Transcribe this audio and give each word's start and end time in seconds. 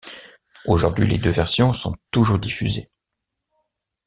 Aujourd'hui, 0.65 1.05
les 1.05 1.19
deux 1.19 1.29
versions 1.29 1.73
sont 1.73 1.95
toujours 2.11 2.39
diffusées. 2.39 2.89